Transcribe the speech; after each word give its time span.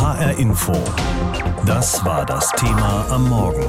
HR 0.00 0.38
Info. 0.38 0.74
Das 1.66 2.04
war 2.04 2.24
das 2.24 2.52
Thema 2.52 3.04
am 3.10 3.28
Morgen. 3.28 3.66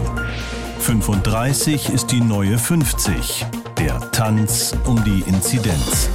35 0.78 1.90
ist 1.90 2.12
die 2.12 2.22
neue 2.22 2.60
50. 2.60 3.48
Der 3.80 4.00
Tanz 4.12 4.78
um 4.86 5.04
die 5.04 5.24
Inzidenz. 5.28 6.08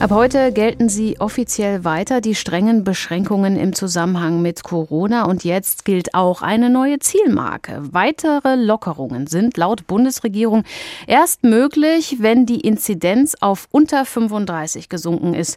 Ab 0.00 0.10
heute 0.10 0.50
gelten 0.50 0.88
sie 0.88 1.20
offiziell 1.20 1.84
weiter, 1.84 2.20
die 2.20 2.34
strengen 2.34 2.82
Beschränkungen 2.82 3.56
im 3.56 3.72
Zusammenhang 3.72 4.42
mit 4.42 4.64
Corona. 4.64 5.26
Und 5.26 5.44
jetzt 5.44 5.84
gilt 5.84 6.12
auch 6.12 6.42
eine 6.42 6.68
neue 6.68 6.98
Zielmarke. 6.98 7.82
Weitere 7.92 8.56
Lockerungen 8.56 9.28
sind 9.28 9.56
laut 9.56 9.86
Bundesregierung 9.86 10.64
erst 11.06 11.44
möglich, 11.44 12.16
wenn 12.18 12.46
die 12.46 12.62
Inzidenz 12.62 13.36
auf 13.40 13.68
unter 13.70 14.04
35 14.04 14.88
gesunken 14.88 15.34
ist. 15.34 15.56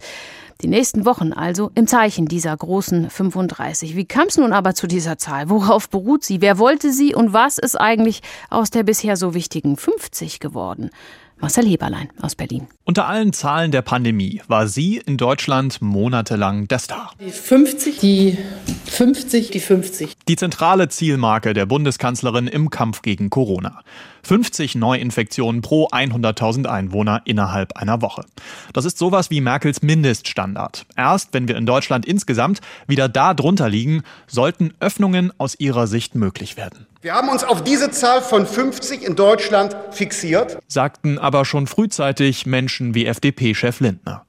Die 0.61 0.67
nächsten 0.67 1.05
Wochen 1.05 1.33
also 1.33 1.71
im 1.75 1.85
Zeichen 1.85 2.27
dieser 2.27 2.55
großen 2.55 3.09
35. 3.09 3.95
Wie 3.95 4.05
kam 4.05 4.27
es 4.27 4.37
nun 4.37 4.53
aber 4.53 4.73
zu 4.73 4.87
dieser 4.87 5.17
Zahl? 5.17 5.49
Worauf 5.49 5.89
beruht 5.89 6.23
sie? 6.23 6.39
Wer 6.41 6.57
wollte 6.57 6.91
sie 6.91 7.13
und 7.13 7.33
was 7.33 7.57
ist 7.57 7.75
eigentlich 7.75 8.21
aus 8.49 8.69
der 8.69 8.83
bisher 8.83 9.17
so 9.17 9.33
wichtigen 9.33 9.75
50 9.75 10.39
geworden? 10.39 10.91
Marcel 11.41 11.67
Heberlein 11.67 12.09
aus 12.21 12.35
Berlin. 12.35 12.67
Unter 12.85 13.07
allen 13.07 13.33
Zahlen 13.33 13.71
der 13.71 13.81
Pandemie 13.81 14.41
war 14.47 14.67
sie 14.67 15.01
in 15.05 15.17
Deutschland 15.17 15.81
monatelang 15.81 16.69
der 16.69 16.79
Star. 16.79 17.11
Die 17.19 17.29
50, 17.29 17.97
die 17.99 18.37
50, 18.85 19.51
die 19.51 19.59
50. 19.59 20.13
Die 20.29 20.35
zentrale 20.37 20.87
Zielmarke 20.87 21.53
der 21.53 21.65
Bundeskanzlerin 21.65 22.47
im 22.47 22.69
Kampf 22.69 23.01
gegen 23.01 23.29
Corona. 23.29 23.81
50 24.25 24.75
Neuinfektionen 24.75 25.61
pro 25.61 25.87
100.000 25.87 26.65
Einwohner 26.65 27.21
innerhalb 27.25 27.77
einer 27.77 28.01
Woche. 28.01 28.25
Das 28.73 28.83
ist 28.83 28.97
sowas 28.97 29.29
wie 29.29 29.39
Merkels 29.39 29.83
Mindeststandard. 29.83 30.85
Erst 30.97 31.33
wenn 31.33 31.47
wir 31.47 31.55
in 31.57 31.67
Deutschland 31.67 32.05
insgesamt 32.05 32.59
wieder 32.87 33.07
da 33.07 33.35
drunter 33.35 33.69
liegen, 33.69 34.01
sollten 34.25 34.73
Öffnungen 34.79 35.31
aus 35.37 35.55
ihrer 35.59 35.85
Sicht 35.85 36.15
möglich 36.15 36.57
werden. 36.57 36.87
Wir 37.01 37.13
haben 37.13 37.29
uns 37.29 37.43
auf 37.43 37.63
diese 37.63 37.91
Zahl 37.91 38.21
von 38.21 38.47
50 38.47 39.03
in 39.03 39.15
Deutschland 39.15 39.77
fixiert, 39.91 40.57
sagten 40.67 41.19
aber 41.19 41.45
schon 41.45 41.67
frühzeitig 41.67 42.47
Menschen 42.47 42.95
wie 42.95 43.05
FDP-Chef 43.05 43.79
Lindner. 43.79 44.25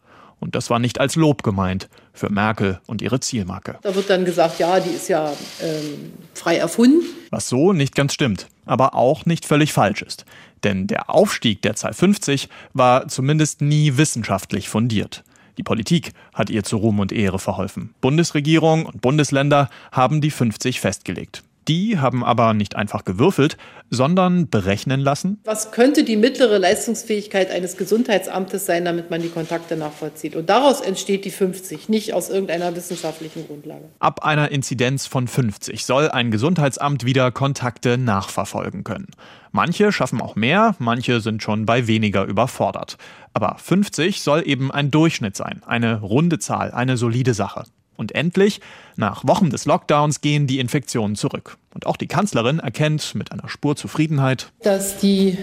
Und 0.47 0.55
das 0.55 0.71
war 0.71 0.79
nicht 0.79 1.01
als 1.01 1.17
Lob 1.17 1.43
gemeint 1.43 1.89
für 2.13 2.31
Merkel 2.31 2.81
und 2.87 3.03
ihre 3.03 3.19
Zielmarke. 3.19 3.81
Da 3.83 3.97
wird 3.97 4.09
dann 4.09 4.25
gesagt, 4.25 4.61
ja, 4.61 4.79
die 4.79 4.91
ist 4.91 5.09
ja 5.09 5.33
ähm, 5.61 6.13
frei 6.35 6.57
erfunden. 6.57 7.03
Was 7.31 7.49
so 7.49 7.73
nicht 7.73 7.97
ganz 7.97 8.15
stimmt, 8.15 8.47
aber 8.65 8.95
auch 8.95 9.27
nicht 9.27 9.45
völlig 9.45 9.73
falsch 9.73 10.03
ist. 10.03 10.25
Denn 10.63 10.87
der 10.87 11.11
Aufstieg 11.11 11.63
der 11.63 11.75
Zahl 11.75 11.95
50 11.95 12.49
war 12.75 13.09
zumindest 13.09 13.61
nie 13.61 13.97
wissenschaftlich 13.97 14.69
fundiert. 14.69 15.25
Die 15.59 15.65
Politik 15.65 16.13
hat 16.33 16.49
ihr 16.49 16.63
zu 16.63 16.77
Ruhm 16.77 17.01
und 17.01 17.11
Ehre 17.11 17.41
verholfen. 17.41 17.93
Bundesregierung 18.01 18.87
und 18.87 19.01
Bundesländer 19.01 19.69
haben 19.91 20.21
die 20.21 20.31
50 20.31 20.79
festgelegt. 20.81 21.43
Die 21.69 21.99
haben 21.99 22.25
aber 22.25 22.55
nicht 22.55 22.77
einfach 22.77 23.05
gewürfelt, 23.05 23.57
sondern 23.91 24.49
berechnen 24.49 25.01
lassen. 25.01 25.41
Was 25.45 25.73
könnte 25.73 26.05
die 26.05 26.17
mittlere 26.17 26.59
Leistungsfähigkeit 26.59 27.51
eines 27.51 27.77
Gesundheitsamtes 27.77 28.67
sein, 28.67 28.85
damit 28.85 29.11
man 29.11 29.23
die 29.23 29.29
Kontakte 29.29 29.77
nachvollzieht? 29.77 30.37
Und 30.37 30.49
daraus 30.49 30.81
entsteht 30.81 31.25
die 31.25 31.31
50, 31.31 31.89
nicht 31.89 32.15
aus 32.15 32.31
irgendeiner 32.31 32.75
wissenschaftlichen 32.75 33.47
Grundlage. 33.47 33.85
Ab 33.99 34.25
einer 34.25 34.51
Inzidenz 34.51 35.07
von 35.07 35.29
50 35.29 35.85
soll 35.85 36.09
ein 36.09 36.31
Gesundheitsamt 36.31 37.05
wieder 37.05 37.31
Kontakte 37.33 37.99
nachverfolgen 37.99 38.85
können. 38.85 39.09
Manche 39.53 39.91
schaffen 39.91 40.21
auch 40.21 40.37
mehr, 40.37 40.75
manche 40.79 41.21
sind 41.21 41.43
schon 41.43 41.67
bei 41.67 41.87
weniger 41.87 42.25
überfordert. 42.25 42.99
Aber 43.33 43.57
50 43.59 44.21
soll 44.21 44.43
eben 44.47 44.71
ein 44.71 44.91
Durchschnitt 44.91 45.37
sein, 45.37 45.63
eine 45.67 46.01
runde 46.01 46.39
Zahl, 46.39 46.73
eine 46.73 46.97
solide 46.97 47.35
Sache. 47.35 47.65
Und 47.97 48.15
endlich, 48.15 48.61
nach 48.97 49.27
Wochen 49.27 49.51
des 49.51 49.65
Lockdowns, 49.65 50.21
gehen 50.21 50.47
die 50.47 50.59
Infektionen 50.59 51.17
zurück. 51.17 51.57
Und 51.75 51.87
auch 51.87 51.97
die 51.97 52.07
Kanzlerin 52.07 52.59
erkennt 52.59 53.15
mit 53.15 53.33
einer 53.33 53.49
Spur 53.49 53.77
Zufriedenheit, 53.77 54.53
dass 54.63 54.99
die 54.99 55.39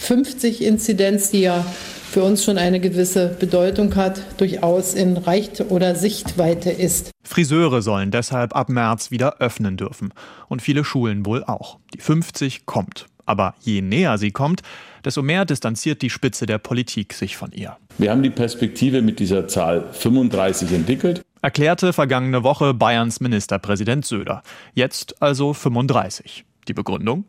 50-Inzidenz, 0.00 1.30
die 1.30 1.42
ja 1.42 1.64
für 2.10 2.24
uns 2.24 2.44
schon 2.44 2.56
eine 2.56 2.80
gewisse 2.80 3.28
Bedeutung 3.28 3.94
hat, 3.94 4.20
durchaus 4.38 4.94
in 4.94 5.16
Reicht- 5.16 5.70
oder 5.70 5.94
Sichtweite 5.94 6.70
ist. 6.70 7.10
Friseure 7.24 7.82
sollen 7.82 8.10
deshalb 8.10 8.56
ab 8.56 8.68
März 8.68 9.10
wieder 9.10 9.38
öffnen 9.38 9.76
dürfen. 9.76 10.14
Und 10.48 10.62
viele 10.62 10.84
Schulen 10.84 11.26
wohl 11.26 11.44
auch. 11.44 11.78
Die 11.94 12.00
50 12.00 12.64
kommt. 12.64 13.06
Aber 13.26 13.54
je 13.60 13.82
näher 13.82 14.18
sie 14.18 14.30
kommt, 14.30 14.62
desto 15.04 15.20
mehr 15.20 15.44
distanziert 15.44 16.00
die 16.00 16.10
Spitze 16.10 16.46
der 16.46 16.58
Politik 16.58 17.12
sich 17.12 17.36
von 17.36 17.52
ihr. 17.52 17.76
Wir 17.98 18.12
haben 18.12 18.22
die 18.22 18.30
Perspektive 18.30 19.02
mit 19.02 19.18
dieser 19.18 19.48
Zahl 19.48 19.84
35 19.92 20.72
entwickelt 20.72 21.25
erklärte 21.42 21.92
vergangene 21.92 22.42
Woche 22.42 22.74
Bayerns 22.74 23.20
Ministerpräsident 23.20 24.04
Söder. 24.04 24.42
Jetzt 24.74 25.22
also 25.22 25.52
35. 25.52 26.44
Die 26.68 26.74
Begründung? 26.74 27.24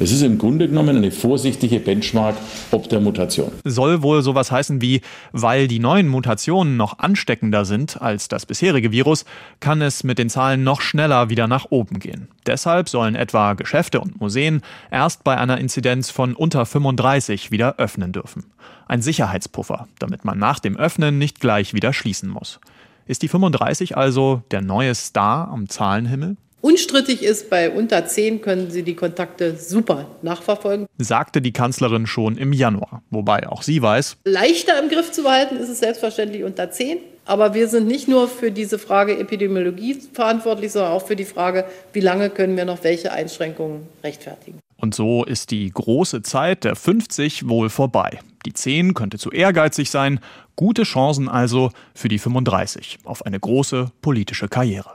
Das 0.00 0.10
ist 0.10 0.22
im 0.22 0.38
Grunde 0.38 0.66
genommen 0.66 0.96
eine 0.96 1.12
vorsichtige 1.12 1.78
Benchmark 1.78 2.34
ob 2.72 2.88
der 2.88 3.00
Mutation. 3.00 3.52
Soll 3.64 4.02
wohl 4.02 4.22
sowas 4.22 4.50
heißen 4.50 4.80
wie, 4.82 5.00
weil 5.30 5.68
die 5.68 5.78
neuen 5.78 6.08
Mutationen 6.08 6.76
noch 6.76 6.98
ansteckender 6.98 7.64
sind 7.64 8.02
als 8.02 8.26
das 8.26 8.46
bisherige 8.46 8.90
Virus, 8.90 9.24
kann 9.60 9.80
es 9.80 10.02
mit 10.02 10.18
den 10.18 10.28
Zahlen 10.28 10.64
noch 10.64 10.80
schneller 10.80 11.30
wieder 11.30 11.46
nach 11.46 11.66
oben 11.70 12.00
gehen. 12.00 12.28
Deshalb 12.46 12.88
sollen 12.88 13.14
etwa 13.14 13.54
Geschäfte 13.54 14.00
und 14.00 14.20
Museen 14.20 14.62
erst 14.90 15.22
bei 15.22 15.36
einer 15.36 15.58
Inzidenz 15.58 16.10
von 16.10 16.34
unter 16.34 16.66
35 16.66 17.52
wieder 17.52 17.76
öffnen 17.76 18.12
dürfen. 18.12 18.46
Ein 18.88 19.02
Sicherheitspuffer, 19.02 19.86
damit 20.00 20.24
man 20.24 20.38
nach 20.38 20.58
dem 20.58 20.76
Öffnen 20.76 21.18
nicht 21.18 21.38
gleich 21.38 21.74
wieder 21.74 21.92
schließen 21.92 22.28
muss. 22.28 22.58
Ist 23.10 23.22
die 23.22 23.28
35 23.28 23.96
also 23.96 24.42
der 24.52 24.60
neue 24.60 24.94
Star 24.94 25.48
am 25.48 25.68
Zahlenhimmel? 25.68 26.36
Unstrittig 26.60 27.24
ist, 27.24 27.50
bei 27.50 27.68
unter 27.68 28.06
10 28.06 28.40
können 28.40 28.70
Sie 28.70 28.84
die 28.84 28.94
Kontakte 28.94 29.56
super 29.56 30.06
nachverfolgen. 30.22 30.86
Sagte 30.96 31.42
die 31.42 31.52
Kanzlerin 31.52 32.06
schon 32.06 32.36
im 32.36 32.52
Januar. 32.52 33.02
Wobei 33.10 33.48
auch 33.48 33.62
sie 33.62 33.82
weiß. 33.82 34.18
Leichter 34.26 34.80
im 34.80 34.88
Griff 34.90 35.10
zu 35.10 35.24
behalten 35.24 35.56
ist 35.56 35.70
es 35.70 35.80
selbstverständlich 35.80 36.44
unter 36.44 36.70
10. 36.70 36.98
Aber 37.24 37.52
wir 37.52 37.66
sind 37.66 37.88
nicht 37.88 38.06
nur 38.06 38.28
für 38.28 38.52
diese 38.52 38.78
Frage 38.78 39.18
Epidemiologie 39.18 39.98
verantwortlich, 40.12 40.70
sondern 40.70 40.92
auch 40.92 41.04
für 41.04 41.16
die 41.16 41.24
Frage, 41.24 41.64
wie 41.92 42.00
lange 42.00 42.30
können 42.30 42.56
wir 42.56 42.64
noch 42.64 42.84
welche 42.84 43.10
Einschränkungen 43.10 43.88
rechtfertigen. 44.04 44.60
Und 44.80 44.94
so 44.94 45.24
ist 45.24 45.50
die 45.50 45.70
große 45.70 46.22
Zeit 46.22 46.64
der 46.64 46.74
50 46.74 47.48
wohl 47.48 47.68
vorbei. 47.68 48.18
Die 48.46 48.54
10 48.54 48.94
könnte 48.94 49.18
zu 49.18 49.30
ehrgeizig 49.30 49.90
sein, 49.90 50.20
gute 50.56 50.84
Chancen 50.84 51.28
also 51.28 51.70
für 51.94 52.08
die 52.08 52.18
35 52.18 53.00
auf 53.04 53.26
eine 53.26 53.38
große 53.38 53.92
politische 54.00 54.48
Karriere. 54.48 54.94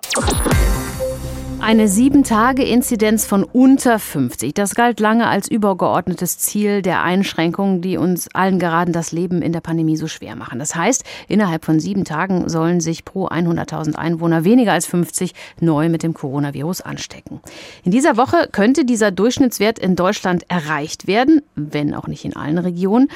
Eine 1.67 1.87
Sieben-Tage-Inzidenz 1.87 3.25
von 3.25 3.43
unter 3.43 3.97
50. 3.97 4.53
Das 4.53 4.75
galt 4.75 4.99
lange 4.99 5.25
als 5.25 5.49
übergeordnetes 5.49 6.37
Ziel 6.37 6.83
der 6.83 7.01
Einschränkungen, 7.01 7.81
die 7.81 7.97
uns 7.97 8.27
allen 8.35 8.59
gerade 8.59 8.91
das 8.91 9.11
Leben 9.11 9.41
in 9.41 9.51
der 9.51 9.61
Pandemie 9.61 9.97
so 9.97 10.05
schwer 10.05 10.35
machen. 10.35 10.59
Das 10.59 10.75
heißt, 10.75 11.03
innerhalb 11.27 11.65
von 11.65 11.79
sieben 11.79 12.05
Tagen 12.05 12.49
sollen 12.49 12.81
sich 12.81 13.03
pro 13.03 13.29
100.000 13.29 13.95
Einwohner 13.95 14.43
weniger 14.43 14.73
als 14.73 14.85
50 14.85 15.33
neu 15.59 15.89
mit 15.89 16.03
dem 16.03 16.13
Coronavirus 16.13 16.81
anstecken. 16.81 17.39
In 17.83 17.89
dieser 17.89 18.15
Woche 18.15 18.47
könnte 18.51 18.85
dieser 18.85 19.09
Durchschnittswert 19.09 19.79
in 19.79 19.95
Deutschland 19.95 20.45
erreicht 20.51 21.07
werden, 21.07 21.41
wenn 21.55 21.95
auch 21.95 22.05
nicht 22.05 22.25
in 22.25 22.35
allen 22.35 22.59
Regionen. 22.59 23.07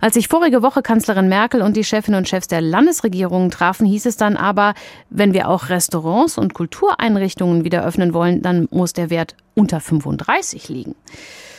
Als 0.00 0.14
sich 0.14 0.28
vorige 0.28 0.62
Woche 0.62 0.80
Kanzlerin 0.80 1.28
Merkel 1.28 1.60
und 1.60 1.76
die 1.76 1.84
Chefinnen 1.84 2.16
und 2.16 2.28
Chefs 2.30 2.48
der 2.48 2.62
Landesregierungen 2.62 3.50
trafen, 3.50 3.84
hieß 3.84 4.06
es 4.06 4.16
dann 4.16 4.38
aber, 4.38 4.72
wenn 5.10 5.34
wir 5.34 5.50
auch 5.50 5.68
Restaurants 5.68 6.38
und 6.38 6.54
Kultureinrichtungen 6.54 7.62
wieder 7.64 7.89
öffnen 7.90 8.14
wollen, 8.14 8.40
dann 8.40 8.68
muss 8.70 8.92
der 8.92 9.10
Wert 9.10 9.34
unter 9.54 9.80
35 9.80 10.68
liegen. 10.68 10.94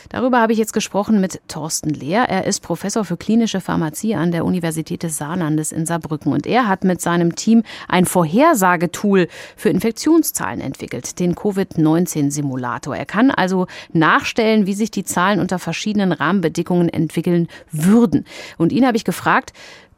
Darüber 0.08 0.40
habe 0.40 0.52
ich 0.52 0.58
jetzt 0.58 0.72
gesprochen 0.72 1.20
mit 1.20 1.40
Thorsten 1.48 1.90
Lehr. 1.90 2.24
Er 2.24 2.44
ist 2.44 2.60
Professor 2.60 3.04
für 3.04 3.16
klinische 3.16 3.60
Pharmazie 3.60 4.14
an 4.14 4.30
der 4.30 4.44
Universität 4.44 5.02
des 5.02 5.18
Saarlandes 5.18 5.72
in 5.72 5.86
Saarbrücken. 5.86 6.32
Und 6.32 6.46
er 6.46 6.68
hat 6.68 6.84
mit 6.84 7.00
seinem 7.00 7.34
Team 7.34 7.62
ein 7.88 8.04
Vorhersagetool 8.04 9.28
für 9.56 9.70
Infektionszahlen 9.70 10.60
entwickelt, 10.60 11.18
den 11.18 11.34
Covid-19-Simulator. 11.34 12.96
Er 12.96 13.06
kann 13.06 13.30
also 13.30 13.66
nachstellen, 13.92 14.66
wie 14.66 14.74
sich 14.74 14.90
die 14.90 15.04
Zahlen 15.04 15.40
unter 15.40 15.58
verschiedenen 15.58 16.12
Rahmenbedingungen 16.12 16.88
entwickeln 16.88 17.48
würden. 17.70 18.26
Und 18.58 18.72
ihn 18.72 18.86
habe 18.86 18.96
ich 18.96 19.04
gefragt, 19.04 19.52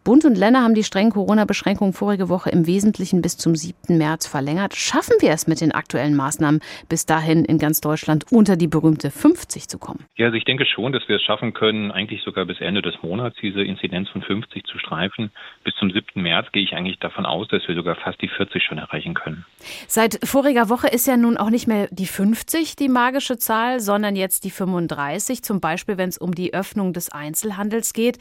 Bund 0.05 0.27
und 0.27 0.37
Länder 0.37 0.61
haben 0.63 0.75
die 0.75 0.85
strengen 0.85 1.13
Corona-Beschränkungen 1.13 1.95
vorige 1.95 2.29
Woche 2.29 2.51
im 2.51 2.67
Wesentlichen 2.67 3.23
bis 3.23 3.39
zum 3.39 3.57
7. 3.57 3.97
März 3.97 4.27
verlängert. 4.27 4.75
Schaffen 4.75 5.17
wir 5.21 5.31
es 5.31 5.47
mit 5.47 5.63
den 5.63 5.73
aktuellen 5.73 6.15
Maßnahmen 6.15 6.61
bis 6.91 7.07
dahin 7.07 7.47
in 7.47 7.57
ganz 7.57 7.81
Deutschland 7.81 8.27
unter 8.31 8.57
die 8.57 8.69
berühmte 8.69 9.11
50 9.11 9.67
zu 9.67 9.79
kommen? 9.79 10.05
Ja, 10.17 10.27
also 10.27 10.37
ich 10.37 10.45
denke 10.45 10.67
schon, 10.67 10.93
dass 10.93 11.09
wir 11.09 11.17
es 11.17 11.23
schaffen 11.23 11.55
können, 11.55 11.91
eigentlich 11.91 12.23
sogar 12.23 12.45
bis 12.45 12.61
Ende 12.61 12.83
des 12.83 12.95
Monats 13.03 13.39
diese 13.41 13.63
Inzidenz 13.63 14.11
von 14.11 14.21
50 14.21 14.65
zu 14.65 14.79
streifen. 14.79 15.31
Bis 15.65 15.75
zum 15.77 15.91
7. 15.91 16.21
März 16.21 16.53
gehe 16.53 16.63
ich 16.63 16.75
eigentlich 16.75 16.99
davon 16.99 17.25
aus, 17.25 17.49
dass 17.49 17.67
wir 17.67 17.75
sogar 17.75 17.97
fast 17.97 18.21
die 18.21 18.29
40 18.29 18.63
schon 18.63 18.77
erreichen 18.77 19.15
können. 19.15 19.47
Seit 19.89 20.19
voriger 20.23 20.69
Woche 20.69 20.89
ist 20.89 21.07
ja 21.07 21.17
nun 21.17 21.39
auch 21.39 21.49
nicht 21.49 21.67
mehr 21.67 21.89
die 21.91 22.07
50 22.07 22.77
die 22.77 22.91
magische 22.91 23.39
Zahl, 23.39 23.81
sondern 23.81 24.17
jetzt 24.17 24.45
die 24.45 24.51
35, 24.51 25.43
zum 25.43 25.61
Beispiel 25.61 25.97
wenn 25.97 26.11
es 26.11 26.19
um 26.19 26.35
die 26.35 26.53
Öffnung 26.53 26.93
des 26.93 27.11
Einzelhandels 27.11 27.95
geht. 27.95 28.19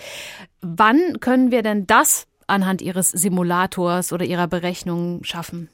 Wann 0.65 1.19
können 1.19 1.51
wir 1.51 1.61
denn 1.61 1.85
das 1.87 2.25
anhand 2.47 2.81
Ihres 2.81 3.09
Simulators 3.09 4.13
oder 4.13 4.23
Ihrer 4.23 4.47
Berechnungen 4.47 5.25
schaffen? 5.25 5.69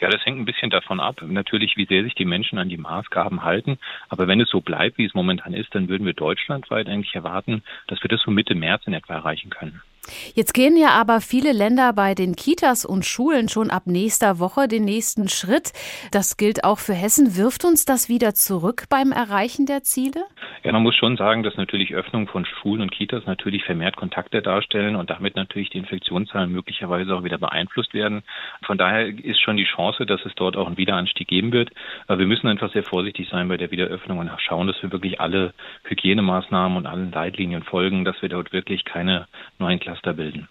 Ja, 0.00 0.08
das 0.08 0.24
hängt 0.24 0.38
ein 0.38 0.44
bisschen 0.44 0.70
davon 0.70 1.00
ab, 1.00 1.20
natürlich, 1.22 1.76
wie 1.76 1.86
sehr 1.86 2.04
sich 2.04 2.14
die 2.14 2.24
Menschen 2.24 2.58
an 2.58 2.68
die 2.68 2.76
Maßgaben 2.76 3.42
halten. 3.42 3.78
Aber 4.08 4.28
wenn 4.28 4.40
es 4.40 4.48
so 4.48 4.60
bleibt, 4.60 4.96
wie 4.96 5.06
es 5.06 5.14
momentan 5.14 5.54
ist, 5.54 5.74
dann 5.74 5.88
würden 5.88 6.06
wir 6.06 6.12
deutschlandweit 6.12 6.86
eigentlich 6.88 7.16
erwarten, 7.16 7.64
dass 7.88 8.00
wir 8.02 8.08
das 8.08 8.20
so 8.22 8.30
Mitte 8.30 8.54
März 8.54 8.86
in 8.86 8.92
etwa 8.92 9.14
erreichen 9.14 9.50
können. 9.50 9.82
Jetzt 10.34 10.54
gehen 10.54 10.76
ja 10.76 10.90
aber 10.90 11.20
viele 11.20 11.52
Länder 11.52 11.92
bei 11.92 12.14
den 12.14 12.36
Kitas 12.36 12.84
und 12.84 13.04
Schulen 13.04 13.48
schon 13.48 13.70
ab 13.70 13.84
nächster 13.86 14.38
Woche 14.38 14.68
den 14.68 14.84
nächsten 14.84 15.28
Schritt. 15.28 15.72
Das 16.12 16.36
gilt 16.36 16.64
auch 16.64 16.78
für 16.78 16.94
Hessen. 16.94 17.36
Wirft 17.36 17.64
uns 17.64 17.84
das 17.84 18.08
wieder 18.08 18.34
zurück 18.34 18.84
beim 18.88 19.12
Erreichen 19.12 19.66
der 19.66 19.82
Ziele? 19.82 20.24
Ja, 20.64 20.72
man 20.72 20.82
muss 20.82 20.96
schon 20.96 21.16
sagen, 21.16 21.42
dass 21.42 21.56
natürlich 21.56 21.94
Öffnung 21.94 22.26
von 22.28 22.44
Schulen 22.44 22.82
und 22.82 22.90
Kitas 22.90 23.26
natürlich 23.26 23.64
vermehrt 23.64 23.96
Kontakte 23.96 24.42
darstellen 24.42 24.96
und 24.96 25.10
damit 25.10 25.36
natürlich 25.36 25.70
die 25.70 25.78
Infektionszahlen 25.78 26.50
möglicherweise 26.50 27.14
auch 27.14 27.24
wieder 27.24 27.38
beeinflusst 27.38 27.94
werden. 27.94 28.22
Von 28.64 28.78
daher 28.78 29.06
ist 29.06 29.40
schon 29.40 29.56
die 29.56 29.64
Chance, 29.64 30.06
dass 30.06 30.24
es 30.24 30.34
dort 30.34 30.56
auch 30.56 30.66
einen 30.66 30.76
Wiederanstieg 30.76 31.28
geben 31.28 31.52
wird. 31.52 31.70
Aber 32.06 32.18
wir 32.18 32.26
müssen 32.26 32.48
einfach 32.48 32.72
sehr 32.72 32.82
vorsichtig 32.82 33.28
sein 33.30 33.48
bei 33.48 33.56
der 33.56 33.70
Wiederöffnung 33.70 34.18
und 34.18 34.30
schauen, 34.38 34.66
dass 34.66 34.82
wir 34.82 34.92
wirklich 34.92 35.20
alle 35.20 35.52
Hygienemaßnahmen 35.84 36.76
und 36.76 36.86
allen 36.86 37.12
Leitlinien 37.12 37.62
folgen, 37.62 38.04
dass 38.04 38.20
wir 38.22 38.28
dort 38.28 38.52
wirklich 38.52 38.84
keine 38.84 39.26
neuen 39.58 39.80
Klassen 39.80 39.97
Cluster 40.02 40.18
bilden. 40.18 40.48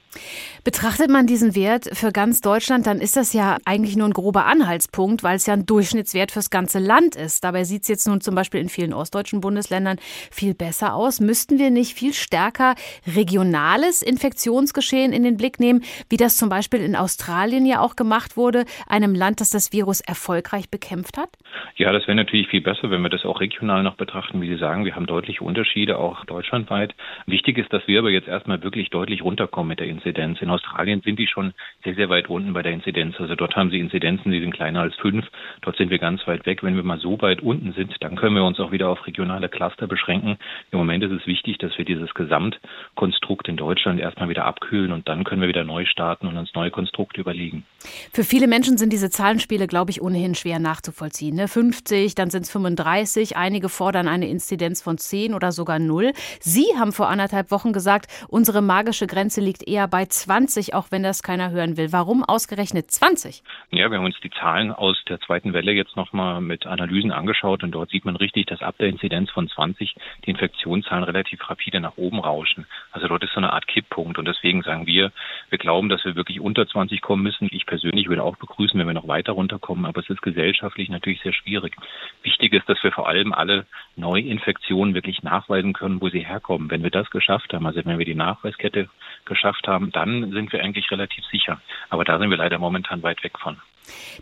Betrachtet 0.64 1.10
man 1.10 1.28
diesen 1.28 1.56
Wert 1.56 1.90
für 1.94 2.12
ganz 2.12 2.42
Deutschland, 2.42 2.88
dann 2.88 3.00
ist 3.00 3.16
das 3.16 3.34
ja 3.34 3.58
eigentlich 3.66 3.96
nur 3.96 4.08
ein 4.08 4.14
grober 4.14 4.46
Anhaltspunkt, 4.46 5.24
weil 5.24 5.36
es 5.36 5.46
ja 5.46 5.54
ein 5.54 5.66
Durchschnittswert 5.66 6.32
fürs 6.32 6.50
ganze 6.50 6.80
Land 6.80 7.16
ist. 7.16 7.44
Dabei 7.44 7.64
sieht 7.64 7.84
es 7.84 7.88
jetzt 7.88 8.08
nun 8.08 8.22
zum 8.22 8.36
Beispiel 8.36 8.60
in 8.60 8.70
vielen 8.70 8.94
ostdeutschen 8.94 9.42
Bundesländern 9.42 9.98
viel 10.32 10.54
besser 10.54 10.94
aus. 10.94 11.20
Müssten 11.20 11.60
wir 11.60 11.70
nicht 11.72 11.94
viel 11.94 12.14
stärker 12.14 12.76
regionales 13.16 14.02
Infektionsgeschehen 14.02 15.14
in 15.14 15.24
den 15.24 15.38
Blick 15.38 15.60
nehmen, 15.60 15.84
wie 16.10 16.18
das 16.18 16.38
zum 16.38 16.50
Beispiel 16.50 16.82
in 16.82 16.96
Australien 16.96 17.66
ja 17.66 17.80
auch 17.80 17.96
gemacht 17.96 18.38
wurde, 18.38 18.66
einem 18.88 19.16
Land, 19.16 19.42
das 19.42 19.50
das 19.50 19.72
Virus 19.72 20.02
erfolgreich 20.02 20.70
bekämpft 20.70 21.18
hat? 21.18 21.30
Ja, 21.76 21.92
das 21.92 22.08
wäre 22.08 22.16
natürlich 22.16 22.48
viel 22.48 22.62
besser, 22.62 22.90
wenn 22.90 23.02
wir 23.02 23.10
das 23.10 23.26
auch 23.26 23.40
regional 23.40 23.84
noch 23.84 23.96
betrachten. 23.96 24.42
Wie 24.42 24.50
Sie 24.50 24.58
sagen, 24.58 24.86
wir 24.86 24.96
haben 24.96 25.06
deutliche 25.06 25.44
Unterschiede, 25.44 25.98
auch 25.98 26.26
deutschlandweit. 26.26 26.94
Wichtig 27.26 27.58
ist, 27.58 27.72
dass 27.72 27.88
wir 27.88 28.00
aber 28.00 28.10
jetzt 28.10 28.28
erstmal 28.28 28.64
wirklich 28.64 28.90
deutlich 28.90 29.24
runterkommen 29.24 29.70
mit 29.70 29.80
der 29.80 29.88
Inzidenz. 29.88 30.07
In 30.16 30.50
Australien 30.50 31.02
sind 31.02 31.20
die 31.20 31.28
schon 31.28 31.54
sehr, 31.84 31.96
sehr 31.96 32.10
weit 32.10 32.30
unten 32.30 32.54
bei 32.54 32.62
der 32.62 32.72
Inzidenz. 32.72 33.16
Also 33.20 33.36
dort 33.36 33.56
haben 33.56 33.70
sie 33.70 33.80
Inzidenzen, 33.80 34.32
die 34.32 34.40
sind 34.40 34.54
kleiner 34.54 34.82
als 34.82 34.96
fünf. 34.96 35.26
Dort 35.62 35.78
sind 35.78 35.90
wir 35.90 36.00
ganz 36.00 36.26
weit 36.28 36.46
weg. 36.46 36.64
Wenn 36.64 36.76
wir 36.76 36.84
mal 36.84 37.00
so 37.00 37.22
weit 37.22 37.42
unten 37.42 37.74
sind, 37.74 37.96
dann 38.02 38.16
können 38.16 38.36
wir 38.36 38.44
uns 38.44 38.60
auch 38.60 38.72
wieder 38.72 38.90
auf 38.90 39.06
regionale 39.08 39.50
Cluster 39.50 39.88
beschränken. 39.88 40.38
Im 40.72 40.80
Moment 40.80 41.04
ist 41.04 41.12
es 41.12 41.26
wichtig, 41.28 41.58
dass 41.58 41.78
wir 41.78 41.86
dieses 41.86 42.14
Gesamtkonstrukt 42.14 43.48
in 43.48 43.58
Deutschland 43.58 44.00
erstmal 44.00 44.30
wieder 44.30 44.46
abkühlen 44.46 44.92
und 44.92 45.08
dann 45.08 45.24
können 45.24 45.42
wir 45.42 45.48
wieder 45.48 45.64
neu 45.64 45.86
starten 45.86 46.28
und 46.28 46.38
uns 46.38 46.54
neue 46.54 46.72
Konstrukte 46.72 47.22
überlegen. 47.22 47.66
Für 48.14 48.24
viele 48.24 48.48
Menschen 48.48 48.78
sind 48.78 48.92
diese 48.92 49.10
Zahlenspiele, 49.10 49.68
glaube 49.68 49.92
ich, 49.92 50.02
ohnehin 50.02 50.36
schwer 50.36 50.60
nachzuvollziehen. 50.60 51.36
Ne? 51.36 51.48
50, 51.48 52.16
dann 52.16 52.30
sind 52.30 52.44
es 52.44 52.52
35. 52.52 53.38
Einige 53.38 53.70
fordern 53.70 54.08
eine 54.08 54.28
Inzidenz 54.28 54.82
von 54.82 54.98
10 54.98 55.34
oder 55.34 55.52
sogar 55.52 55.80
0. 55.80 56.12
Sie 56.40 56.66
haben 56.78 56.92
vor 56.92 57.10
anderthalb 57.10 57.52
Wochen 57.52 57.74
gesagt, 57.74 58.08
unsere 58.28 58.62
magische 58.62 59.08
Grenze 59.08 59.42
liegt 59.42 59.68
eher 59.68 59.88
bei 59.88 59.97
20, 60.06 60.74
auch 60.74 60.92
wenn 60.92 61.04
das 61.04 61.24
keiner 61.24 61.52
hören 61.52 61.78
will. 61.78 61.92
Warum 61.92 62.24
ausgerechnet 62.24 62.92
20? 62.92 63.44
Ja, 63.72 63.90
wir 63.90 63.98
haben 63.98 64.06
uns 64.06 64.20
die 64.22 64.30
Zahlen 64.30 64.72
aus 64.72 64.98
der 65.08 65.20
zweiten 65.22 65.54
Welle 65.54 65.72
jetzt 65.72 65.96
nochmal 65.96 66.42
mit 66.42 66.66
Analysen 66.66 67.12
angeschaut 67.12 67.64
und 67.64 67.72
dort 67.72 67.90
sieht 67.90 68.06
man 68.06 68.16
richtig, 68.16 68.48
dass 68.48 68.62
ab 68.62 68.76
der 68.80 68.88
Inzidenz 68.88 69.30
von 69.32 69.48
20 69.48 69.96
die 70.26 70.32
Infektionszahlen 70.32 71.04
relativ 71.04 71.50
rapide 71.50 71.80
nach 71.80 71.98
oben 71.98 72.20
rauschen. 72.20 72.66
Also 72.92 73.08
dort 73.08 73.24
ist 73.24 73.34
so 73.34 73.40
eine 73.40 73.54
Art 73.54 73.68
Kipppunkt 73.68 74.18
und 74.18 74.28
deswegen 74.28 74.64
sagen 74.64 74.86
wir, 74.88 75.12
wir 75.50 75.58
glauben, 75.58 75.90
dass 75.90 76.04
wir 76.06 76.16
wirklich 76.16 76.40
unter 76.40 76.68
20 76.68 77.02
kommen 77.02 77.24
müssen. 77.24 77.48
Ich 77.52 77.66
persönlich 77.66 78.10
würde 78.10 78.24
auch 78.24 78.38
begrüßen, 78.38 78.80
wenn 78.80 78.88
wir 78.88 78.94
noch 78.94 79.08
weiter 79.08 79.34
runterkommen, 79.34 79.86
aber 79.86 80.02
es 80.02 80.10
ist 80.10 80.22
gesellschaftlich 80.22 80.90
natürlich 80.90 81.22
sehr 81.22 81.34
schwierig. 81.34 81.76
Wichtig 82.24 82.54
ist, 82.54 82.68
dass 82.68 82.82
wir 82.84 82.92
vor 82.92 83.08
allem 83.08 83.34
alle 83.34 83.66
Neuinfektionen 83.96 84.94
wirklich 84.94 85.24
nachweisen 85.24 85.74
können, 85.74 86.02
wo 86.02 86.10
sie 86.10 86.26
herkommen. 86.26 86.70
Wenn 86.72 86.84
wir 86.84 86.92
das 86.92 87.10
geschafft 87.12 87.54
haben, 87.54 87.66
also 87.66 87.84
wenn 87.86 88.00
wir 88.00 88.06
die 88.06 88.16
Nachweiskette 88.16 88.90
geschafft 89.26 89.68
haben, 89.68 89.77
dann 89.80 90.32
sind 90.32 90.52
wir 90.52 90.64
eigentlich 90.64 90.90
relativ 90.92 91.26
sicher. 91.26 91.62
Aber 91.90 92.04
da 92.04 92.18
sind 92.20 92.30
wir 92.30 92.38
leider 92.38 92.60
momentan 92.60 93.04
weit 93.04 93.24
weg 93.24 93.40
von. 93.40 93.58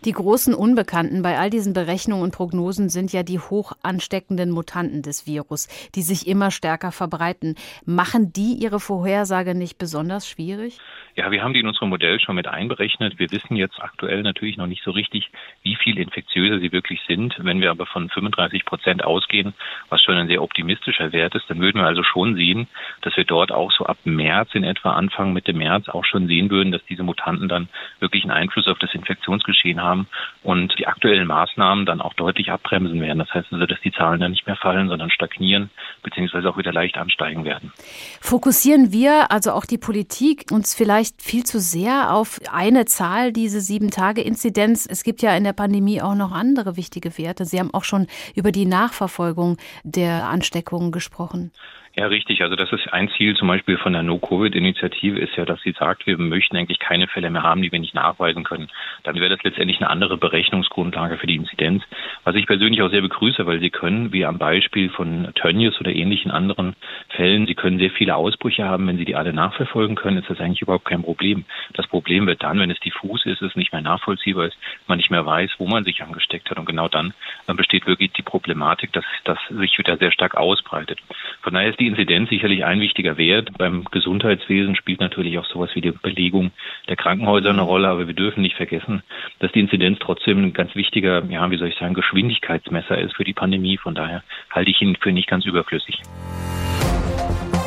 Die 0.04 0.12
großen 0.12 0.54
Unbekannten 0.54 1.22
bei 1.22 1.38
all 1.38 1.50
diesen 1.50 1.72
Berechnungen 1.72 2.22
und 2.22 2.32
Prognosen 2.32 2.88
sind 2.88 3.12
ja 3.12 3.22
die 3.22 3.38
hoch 3.38 3.72
ansteckenden 3.82 4.50
Mutanten 4.50 5.02
des 5.02 5.26
Virus, 5.26 5.68
die 5.94 6.02
sich 6.02 6.26
immer 6.26 6.50
stärker 6.50 6.92
verbreiten. 6.92 7.56
Machen 7.84 8.32
die 8.32 8.54
ihre 8.54 8.80
Vorhersage 8.80 9.54
nicht 9.54 9.78
besonders 9.78 10.28
schwierig? 10.28 10.78
Ja, 11.14 11.30
wir 11.30 11.42
haben 11.42 11.54
die 11.54 11.60
in 11.60 11.66
unserem 11.66 11.88
Modell 11.88 12.20
schon 12.20 12.36
mit 12.36 12.46
einberechnet. 12.46 13.18
Wir 13.18 13.30
wissen 13.30 13.56
jetzt 13.56 13.80
aktuell 13.80 14.22
natürlich 14.22 14.56
noch 14.56 14.66
nicht 14.66 14.84
so 14.84 14.90
richtig, 14.90 15.30
wie 15.62 15.76
viel 15.76 15.98
infektiöser 15.98 16.60
sie 16.60 16.72
wirklich 16.72 17.00
sind. 17.06 17.34
Wenn 17.38 17.60
wir 17.60 17.70
aber 17.70 17.86
von 17.86 18.08
35 18.10 18.64
Prozent 18.64 19.04
ausgehen, 19.04 19.54
was 19.88 20.02
schon 20.02 20.16
ein 20.16 20.28
sehr 20.28 20.42
optimistischer 20.42 21.12
Wert 21.12 21.34
ist, 21.34 21.48
dann 21.48 21.60
würden 21.60 21.80
wir 21.80 21.86
also 21.86 22.02
schon 22.02 22.36
sehen, 22.36 22.68
dass 23.02 23.16
wir 23.16 23.24
dort 23.24 23.50
auch 23.50 23.72
so 23.72 23.86
ab 23.86 23.98
März 24.04 24.50
in 24.54 24.64
etwa 24.64 24.92
Anfang 24.92 25.32
Mitte 25.32 25.52
März 25.52 25.88
auch 25.88 26.04
schon 26.04 26.26
sehen 26.26 26.50
würden, 26.50 26.72
dass 26.72 26.84
diese 26.84 27.02
Mutanten 27.02 27.48
dann 27.48 27.68
wirklich 27.98 28.22
einen 28.22 28.32
Einfluss 28.32 28.66
auf 28.66 28.78
das 28.78 28.94
Infektionsgeschehen 28.94 29.55
haben 29.80 30.08
und 30.42 30.74
die 30.78 30.86
aktuellen 30.86 31.26
Maßnahmen 31.26 31.86
dann 31.86 32.00
auch 32.00 32.14
deutlich 32.14 32.50
abbremsen 32.50 33.00
werden. 33.00 33.18
Das 33.18 33.32
heißt 33.32 33.52
also, 33.52 33.66
dass 33.66 33.80
die 33.80 33.92
Zahlen 33.92 34.20
dann 34.20 34.32
nicht 34.32 34.46
mehr 34.46 34.56
fallen, 34.56 34.88
sondern 34.88 35.10
stagnieren 35.10 35.70
beziehungsweise 36.02 36.48
auch 36.48 36.58
wieder 36.58 36.72
leicht 36.72 36.98
ansteigen 36.98 37.44
werden. 37.44 37.72
Fokussieren 38.20 38.92
wir, 38.92 39.30
also 39.30 39.52
auch 39.52 39.64
die 39.64 39.78
Politik, 39.78 40.46
uns 40.52 40.74
vielleicht 40.74 41.06
vielleicht 41.06 41.22
viel 41.22 41.44
zu 41.44 41.60
sehr 41.60 42.14
auf 42.14 42.40
eine 42.50 42.84
Zahl, 42.84 43.32
diese 43.32 43.60
Sieben-Tage-Inzidenz. 43.60 44.86
Es 44.86 45.02
gibt 45.04 45.22
ja 45.22 45.36
in 45.36 45.44
der 45.44 45.52
Pandemie 45.52 46.00
auch 46.00 46.14
noch 46.14 46.32
andere 46.32 46.76
wichtige 46.76 47.16
Werte. 47.18 47.44
Sie 47.44 47.58
haben 47.58 47.72
auch 47.74 47.84
schon 47.84 48.06
über 48.34 48.52
die 48.52 48.66
Nachverfolgung 48.66 49.56
der 49.82 50.28
Ansteckungen 50.28 50.92
gesprochen. 50.92 51.52
Ja, 51.98 52.08
richtig. 52.08 52.42
Also 52.42 52.56
das 52.56 52.70
ist 52.72 52.92
ein 52.92 53.08
Ziel 53.16 53.34
zum 53.36 53.48
Beispiel 53.48 53.78
von 53.78 53.94
der 53.94 54.02
No-Covid-Initiative 54.02 55.18
ist 55.18 55.34
ja, 55.36 55.46
dass 55.46 55.62
sie 55.62 55.72
sagt, 55.72 56.06
wir 56.06 56.18
möchten 56.18 56.54
eigentlich 56.54 56.78
keine 56.78 57.08
Fälle 57.08 57.30
mehr 57.30 57.42
haben, 57.42 57.62
die 57.62 57.72
wir 57.72 57.80
nicht 57.80 57.94
nachweisen 57.94 58.44
können. 58.44 58.68
Dann 59.04 59.14
wäre 59.14 59.30
das 59.30 59.42
letztendlich 59.42 59.78
eine 59.78 59.88
andere 59.88 60.18
Berechnungsgrundlage 60.18 61.16
für 61.16 61.26
die 61.26 61.36
Inzidenz, 61.36 61.82
was 62.24 62.34
ich 62.34 62.46
persönlich 62.46 62.82
auch 62.82 62.90
sehr 62.90 63.00
begrüße, 63.00 63.46
weil 63.46 63.60
sie 63.60 63.70
können, 63.70 64.12
wie 64.12 64.26
am 64.26 64.36
Beispiel 64.36 64.90
von 64.90 65.32
Tönnies 65.36 65.80
oder 65.80 65.90
ähnlichen 65.90 66.30
anderen 66.30 66.76
Fällen, 67.08 67.46
sie 67.46 67.54
können 67.54 67.78
sehr 67.78 67.90
viele 67.90 68.14
Ausbrüche 68.14 68.66
haben. 68.66 68.86
Wenn 68.86 68.98
sie 68.98 69.06
die 69.06 69.16
alle 69.16 69.32
nachverfolgen 69.32 69.96
können, 69.96 70.18
ist 70.18 70.28
das 70.28 70.38
eigentlich 70.38 70.60
überhaupt 70.60 70.84
kein 70.84 71.02
Problem. 71.02 71.46
Das 71.72 71.86
Problem 71.86 72.26
wird 72.26 72.42
dann, 72.42 72.58
wenn 72.58 72.70
es 72.70 72.80
diffus 72.80 73.24
ist, 73.24 73.40
es 73.40 73.56
nicht 73.56 73.72
mehr 73.72 73.80
nachvollziehbar 73.80 74.48
ist, 74.48 74.58
man 74.86 74.98
nicht 74.98 75.10
mehr 75.10 75.24
weiß, 75.24 75.52
wo 75.56 75.66
man 75.66 75.84
sich 75.84 76.02
angesteckt 76.02 76.50
hat. 76.50 76.58
Und 76.58 76.66
genau 76.66 76.88
dann, 76.88 77.14
besteht 77.46 77.86
wirklich 77.86 78.12
die 78.12 78.22
Problematik, 78.22 78.92
dass 78.92 79.06
das 79.24 79.38
sich 79.48 79.78
wieder 79.78 79.96
sehr 79.96 80.12
stark 80.12 80.36
ausbreitet. 80.36 80.98
Von 81.40 81.54
daher 81.54 81.70
ist 81.70 81.80
die 81.86 81.90
Inzidenz 81.90 82.28
sicherlich 82.30 82.64
ein 82.64 82.80
wichtiger 82.80 83.16
Wert. 83.16 83.56
Beim 83.58 83.84
Gesundheitswesen 83.84 84.74
spielt 84.74 84.98
natürlich 84.98 85.38
auch 85.38 85.44
sowas 85.44 85.70
wie 85.74 85.80
die 85.80 85.92
Belegung 85.92 86.50
der 86.88 86.96
Krankenhäuser 86.96 87.50
eine 87.50 87.62
Rolle, 87.62 87.88
aber 87.88 88.08
wir 88.08 88.14
dürfen 88.14 88.42
nicht 88.42 88.56
vergessen, 88.56 89.02
dass 89.38 89.52
die 89.52 89.60
Inzidenz 89.60 89.98
trotzdem 90.00 90.42
ein 90.42 90.52
ganz 90.52 90.74
wichtiger, 90.74 91.24
ja, 91.26 91.48
wie 91.48 91.56
soll 91.56 91.68
ich 91.68 91.78
sagen, 91.78 91.94
Geschwindigkeitsmesser 91.94 92.98
ist 92.98 93.14
für 93.14 93.22
die 93.22 93.34
Pandemie. 93.34 93.76
Von 93.76 93.94
daher 93.94 94.24
halte 94.50 94.70
ich 94.70 94.82
ihn 94.82 94.96
für 95.00 95.12
nicht 95.12 95.28
ganz 95.28 95.46
überflüssig. 95.46 96.02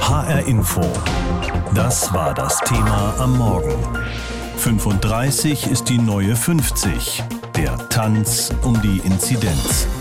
HR 0.02 0.46
Info. 0.48 0.82
Das 1.74 2.14
war 2.14 2.34
das 2.34 2.60
Thema 2.62 3.16
am 3.20 3.38
Morgen. 3.38 3.72
35 4.58 5.68
ist 5.68 5.86
die 5.86 5.98
neue 5.98 6.36
50. 6.36 7.24
Der 7.56 7.78
Tanz 7.90 8.54
um 8.66 8.82
die 8.82 8.98
Inzidenz. 9.06 9.99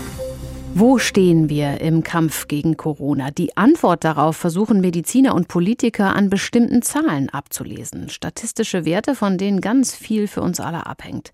Wo 0.75 0.97
stehen 0.97 1.49
wir 1.49 1.81
im 1.81 2.03
Kampf 2.03 2.47
gegen 2.47 2.77
Corona? 2.77 3.31
Die 3.31 3.57
Antwort 3.57 4.03
darauf 4.03 4.37
versuchen 4.37 4.79
Mediziner 4.79 5.35
und 5.35 5.47
Politiker 5.47 6.15
an 6.15 6.29
bestimmten 6.29 6.81
Zahlen 6.81 7.29
abzulesen. 7.29 8.09
Statistische 8.09 8.85
Werte, 8.85 9.15
von 9.15 9.37
denen 9.37 9.61
ganz 9.61 9.95
viel 9.95 10.27
für 10.27 10.41
uns 10.41 10.59
alle 10.59 10.85
abhängt. 10.85 11.31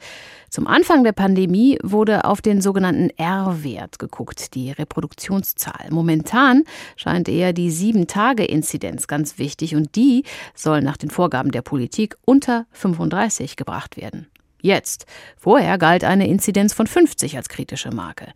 Zum 0.49 0.67
Anfang 0.67 1.03
der 1.03 1.11
Pandemie 1.11 1.77
wurde 1.83 2.25
auf 2.25 2.41
den 2.41 2.61
sogenannten 2.61 3.09
R-Wert 3.17 3.99
geguckt, 3.99 4.55
die 4.55 4.71
Reproduktionszahl. 4.71 5.89
Momentan 5.91 6.63
scheint 6.95 7.27
eher 7.29 7.53
die 7.53 7.71
Sieben-Tage-Inzidenz 7.71 9.07
ganz 9.07 9.37
wichtig 9.37 9.75
und 9.75 9.95
die 9.95 10.23
soll 10.55 10.81
nach 10.81 10.97
den 10.97 11.09
Vorgaben 11.09 11.51
der 11.51 11.61
Politik 11.61 12.17
unter 12.25 12.65
35 12.71 13.57
gebracht 13.57 13.97
werden. 13.97 14.27
Jetzt. 14.65 15.05
Vorher 15.37 15.77
galt 15.77 16.03
eine 16.03 16.27
Inzidenz 16.27 16.73
von 16.73 16.87
50 16.87 17.37
als 17.37 17.49
kritische 17.49 17.91
Marke. 17.91 18.33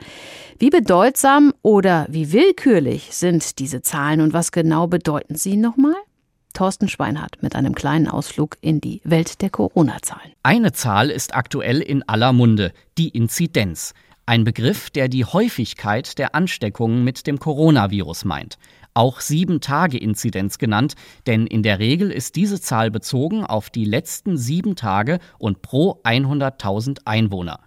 Wie 0.60 0.70
bedeutsam 0.70 1.56
oder 1.64 2.06
wie 2.08 2.32
willkürlich 2.32 3.10
sind 3.16 3.58
diese 3.58 3.82
Zahlen 3.82 4.22
und 4.22 4.32
was 4.32 4.52
genau 4.52 4.86
bedeuten 4.86 5.34
sie 5.34 5.58
nochmal? 5.58 5.96
Thorsten 6.54 6.88
Schweinhardt 6.88 7.42
mit 7.42 7.56
einem 7.56 7.74
kleinen 7.74 8.08
Ausflug 8.08 8.58
in 8.62 8.80
die 8.80 9.02
Welt 9.04 9.42
der 9.42 9.50
Corona-Zahlen. 9.50 10.32
Eine 10.44 10.72
Zahl 10.72 11.10
ist 11.10 11.34
aktuell 11.34 11.82
in 11.82 12.08
aller 12.08 12.32
Munde, 12.32 12.74
die 13.00 13.10
Inzidenz. 13.10 13.96
Ein 14.28 14.44
Begriff, 14.44 14.92
der 14.92 15.08
die 15.08 15.26
Häufigkeit 15.26 16.20
der 16.20 16.36
Ansteckungen 16.36 17.04
mit 17.04 17.26
dem 17.26 17.40
Coronavirus 17.40 18.26
meint 18.26 18.60
auch 19.00 19.22
Sieben-Tage-Inzidenz 19.22 20.58
genannt, 20.58 20.96
denn 21.26 21.48
in 21.48 21.64
der 21.64 21.80
Regel 21.80 22.12
ist 22.12 22.36
diese 22.36 22.60
Zahl 22.60 22.92
bezogen 22.92 23.46
auf 23.46 23.70
die 23.70 23.86
letzten 23.86 24.38
sieben 24.38 24.76
Tage 24.76 25.20
und 25.38 25.62
pro 25.62 26.02
100.000 26.04 27.00
Einwohner. 27.06 27.62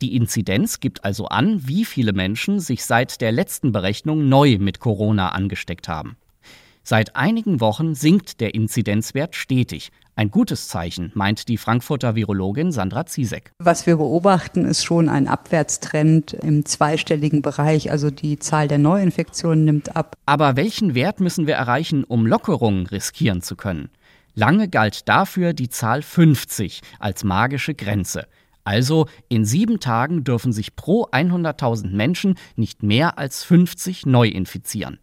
Die 0.00 0.16
Inzidenz 0.16 0.80
gibt 0.80 1.04
also 1.04 1.26
an, 1.26 1.68
wie 1.68 1.84
viele 1.84 2.14
Menschen 2.14 2.60
sich 2.60 2.86
seit 2.86 3.20
der 3.20 3.30
letzten 3.30 3.72
Berechnung 3.72 4.30
neu 4.30 4.56
mit 4.58 4.80
Corona 4.80 5.32
angesteckt 5.32 5.86
haben. 5.86 6.16
Seit 6.82 7.14
einigen 7.14 7.60
Wochen 7.60 7.94
sinkt 7.94 8.40
der 8.40 8.54
Inzidenzwert 8.54 9.36
stetig. 9.36 9.90
Ein 10.20 10.30
gutes 10.30 10.68
Zeichen, 10.68 11.12
meint 11.14 11.48
die 11.48 11.56
Frankfurter 11.56 12.14
Virologin 12.14 12.72
Sandra 12.72 13.06
Ziesek. 13.06 13.52
Was 13.58 13.86
wir 13.86 13.96
beobachten, 13.96 14.66
ist 14.66 14.84
schon 14.84 15.08
ein 15.08 15.26
Abwärtstrend 15.26 16.34
im 16.34 16.66
zweistelligen 16.66 17.40
Bereich. 17.40 17.90
Also 17.90 18.10
die 18.10 18.38
Zahl 18.38 18.68
der 18.68 18.76
Neuinfektionen 18.76 19.64
nimmt 19.64 19.96
ab. 19.96 20.16
Aber 20.26 20.56
welchen 20.56 20.94
Wert 20.94 21.20
müssen 21.20 21.46
wir 21.46 21.54
erreichen, 21.54 22.04
um 22.04 22.26
Lockerungen 22.26 22.86
riskieren 22.86 23.40
zu 23.40 23.56
können? 23.56 23.88
Lange 24.34 24.68
galt 24.68 25.08
dafür 25.08 25.54
die 25.54 25.70
Zahl 25.70 26.02
50 26.02 26.82
als 26.98 27.24
magische 27.24 27.74
Grenze. 27.74 28.26
Also 28.62 29.06
in 29.30 29.46
sieben 29.46 29.80
Tagen 29.80 30.22
dürfen 30.22 30.52
sich 30.52 30.76
pro 30.76 31.06
100.000 31.06 31.96
Menschen 31.96 32.34
nicht 32.56 32.82
mehr 32.82 33.18
als 33.18 33.42
50 33.42 34.04
neu 34.04 34.28
infizieren. 34.28 34.98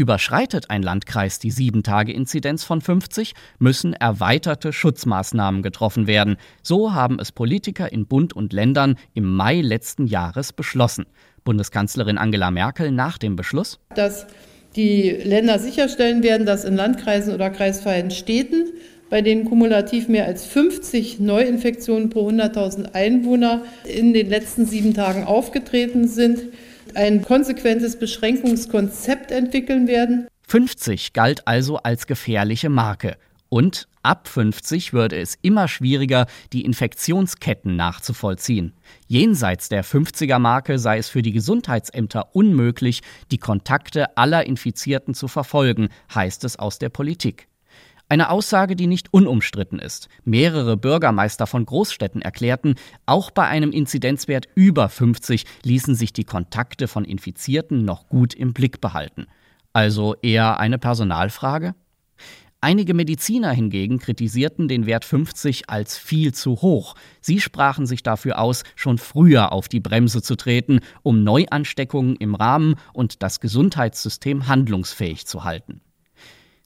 Überschreitet 0.00 0.70
ein 0.70 0.84
Landkreis 0.84 1.40
die 1.40 1.50
7-Tage-Inzidenz 1.50 2.62
von 2.62 2.80
50, 2.80 3.34
müssen 3.58 3.94
erweiterte 3.94 4.72
Schutzmaßnahmen 4.72 5.60
getroffen 5.60 6.06
werden. 6.06 6.36
So 6.62 6.94
haben 6.94 7.18
es 7.18 7.32
Politiker 7.32 7.90
in 7.90 8.06
Bund 8.06 8.32
und 8.32 8.52
Ländern 8.52 8.94
im 9.14 9.24
Mai 9.34 9.60
letzten 9.60 10.06
Jahres 10.06 10.52
beschlossen. 10.52 11.06
Bundeskanzlerin 11.42 12.16
Angela 12.16 12.52
Merkel 12.52 12.92
nach 12.92 13.18
dem 13.18 13.34
Beschluss, 13.34 13.80
dass 13.96 14.28
die 14.76 15.10
Länder 15.10 15.58
sicherstellen 15.58 16.22
werden, 16.22 16.46
dass 16.46 16.64
in 16.64 16.76
Landkreisen 16.76 17.34
oder 17.34 17.50
kreisfreien 17.50 18.12
Städten, 18.12 18.66
bei 19.10 19.20
denen 19.20 19.46
kumulativ 19.46 20.06
mehr 20.06 20.26
als 20.26 20.46
50 20.46 21.18
Neuinfektionen 21.18 22.08
pro 22.08 22.28
100.000 22.28 22.94
Einwohner 22.94 23.62
in 23.84 24.14
den 24.14 24.28
letzten 24.28 24.64
sieben 24.64 24.94
Tagen 24.94 25.24
aufgetreten 25.24 26.06
sind, 26.06 26.38
ein 26.96 27.22
konsequentes 27.22 27.98
Beschränkungskonzept 27.98 29.30
entwickeln 29.30 29.88
werden. 29.88 30.28
50 30.46 31.12
galt 31.12 31.46
also 31.46 31.76
als 31.76 32.06
gefährliche 32.06 32.68
Marke. 32.68 33.16
Und 33.50 33.88
ab 34.02 34.28
50 34.28 34.92
würde 34.92 35.16
es 35.16 35.38
immer 35.40 35.68
schwieriger, 35.68 36.26
die 36.52 36.62
Infektionsketten 36.62 37.76
nachzuvollziehen. 37.76 38.74
Jenseits 39.06 39.68
der 39.68 39.84
50er 39.84 40.38
Marke 40.38 40.78
sei 40.78 40.98
es 40.98 41.08
für 41.08 41.22
die 41.22 41.32
Gesundheitsämter 41.32 42.34
unmöglich, 42.34 43.00
die 43.30 43.38
Kontakte 43.38 44.16
aller 44.16 44.46
Infizierten 44.46 45.14
zu 45.14 45.28
verfolgen, 45.28 45.88
heißt 46.14 46.44
es 46.44 46.58
aus 46.58 46.78
der 46.78 46.90
Politik. 46.90 47.47
Eine 48.10 48.30
Aussage, 48.30 48.74
die 48.74 48.86
nicht 48.86 49.12
unumstritten 49.12 49.78
ist. 49.78 50.08
Mehrere 50.24 50.78
Bürgermeister 50.78 51.46
von 51.46 51.66
Großstädten 51.66 52.22
erklärten, 52.22 52.76
auch 53.04 53.30
bei 53.30 53.46
einem 53.46 53.70
Inzidenzwert 53.70 54.48
über 54.54 54.88
50 54.88 55.44
ließen 55.62 55.94
sich 55.94 56.14
die 56.14 56.24
Kontakte 56.24 56.88
von 56.88 57.04
Infizierten 57.04 57.84
noch 57.84 58.08
gut 58.08 58.32
im 58.32 58.54
Blick 58.54 58.80
behalten. 58.80 59.26
Also 59.74 60.14
eher 60.22 60.58
eine 60.58 60.78
Personalfrage? 60.78 61.74
Einige 62.62 62.94
Mediziner 62.94 63.52
hingegen 63.52 63.98
kritisierten 63.98 64.68
den 64.68 64.86
Wert 64.86 65.04
50 65.04 65.68
als 65.68 65.98
viel 65.98 66.32
zu 66.32 66.62
hoch. 66.62 66.94
Sie 67.20 67.40
sprachen 67.40 67.86
sich 67.86 68.02
dafür 68.02 68.40
aus, 68.40 68.64
schon 68.74 68.96
früher 68.96 69.52
auf 69.52 69.68
die 69.68 69.80
Bremse 69.80 70.22
zu 70.22 70.34
treten, 70.34 70.80
um 71.02 71.22
Neuansteckungen 71.22 72.16
im 72.16 72.34
Rahmen 72.34 72.74
und 72.94 73.22
das 73.22 73.40
Gesundheitssystem 73.40 74.48
handlungsfähig 74.48 75.26
zu 75.26 75.44
halten. 75.44 75.82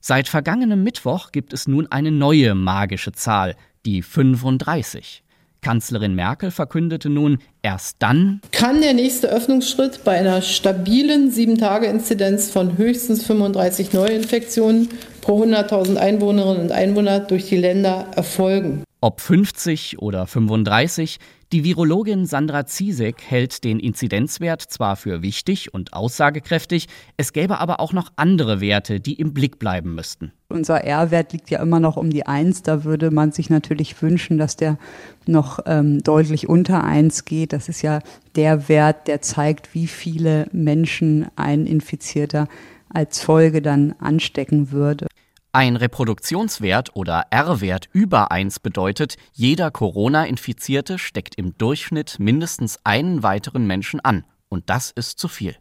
Seit 0.04 0.26
vergangenem 0.26 0.82
Mittwoch 0.82 1.30
gibt 1.30 1.52
es 1.52 1.68
nun 1.68 1.87
eine 1.87 2.11
neue 2.11 2.56
magische 2.56 3.12
Zahl, 3.12 3.54
die 3.87 4.02
35. 4.02 5.23
Kanzlerin 5.61 6.16
Merkel 6.16 6.50
verkündete 6.50 7.09
nun, 7.09 7.38
erst 7.62 7.97
dann 8.00 8.40
kann 8.50 8.81
der 8.81 8.95
nächste 8.95 9.28
Öffnungsschritt 9.28 10.04
bei 10.04 10.19
einer 10.19 10.42
stabilen 10.42 11.31
7-Tage-Inzidenz 11.31 12.50
von 12.50 12.76
höchstens 12.76 13.25
35 13.25 13.92
Neuinfektionen 13.92 14.88
pro 15.21 15.42
100.000 15.42 15.97
Einwohnerinnen 15.97 16.62
und 16.62 16.73
Einwohner 16.73 17.21
durch 17.21 17.49
die 17.49 17.57
Länder 17.57 18.07
erfolgen. 18.14 18.85
Ob 19.00 19.21
50 19.21 19.99
oder 20.00 20.26
35, 20.26 21.19
die 21.52 21.64
Virologin 21.64 22.25
Sandra 22.25 22.66
Ziesek 22.66 23.21
hält 23.21 23.64
den 23.64 23.78
Inzidenzwert 23.78 24.62
zwar 24.62 24.97
für 24.97 25.23
wichtig 25.23 25.75
und 25.75 25.92
aussagekräftig, 25.92 26.87
es 27.16 27.33
gäbe 27.33 27.59
aber 27.59 27.81
auch 27.81 27.92
noch 27.92 28.11
andere 28.16 28.61
Werte, 28.61 29.00
die 29.00 29.14
im 29.14 29.35
Blick 29.35 29.59
bleiben 29.59 29.95
müssten. 29.95 30.33
Unser 30.49 30.85
R-Wert 30.85 31.33
liegt 31.33 31.50
ja 31.50 31.61
immer 31.61 31.81
noch 31.81 31.97
um 31.97 32.11
die 32.11 32.26
1. 32.26 32.62
Da 32.62 32.85
würde 32.85 33.11
man 33.11 33.33
sich 33.33 33.50
natürlich 33.50 34.00
wünschen, 34.00 34.38
dass 34.38 34.57
der 34.57 34.78
noch 35.26 35.59
ähm, 35.66 36.02
deutlich 36.02 36.49
unter 36.49 36.85
1 36.85 37.25
geht. 37.25 37.51
Das 37.52 37.68
ist 37.68 37.82
ja 37.82 38.00
der 38.35 38.68
Wert, 38.68 39.09
der 39.09 39.21
zeigt, 39.21 39.75
wie 39.75 39.87
viele 39.87 40.49
Menschen 40.52 41.26
ein 41.37 41.66
Infizierter 41.66 42.49
als 42.88 43.21
Folge 43.21 43.62
dann 43.62 43.94
anstecken 43.99 44.71
würde. 44.71 45.06
Ein 45.52 45.76
Reproduktionswert 45.76 46.97
oder 46.97 47.25
R-Wert 47.28 47.90
über 47.92 48.32
1 48.32 48.61
bedeutet, 48.61 49.16
jeder 49.35 49.71
Corona-Infizierte 49.71 50.99
steckt 50.99 51.35
im 51.35 51.59
Durchschnitt 51.59 52.16
mindestens 52.18 52.78
einen 52.85 53.23
weiteren 53.23 53.66
Menschen 53.66 54.00
an. 54.00 54.25
Und 54.49 54.71
das 54.71 54.90
ist 54.90 55.18
zu 55.18 55.28
viel. 55.28 55.56